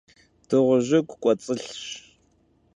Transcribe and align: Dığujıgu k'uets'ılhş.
Dığujıgu 0.47 1.15
k'uets'ılhş. 1.21 1.83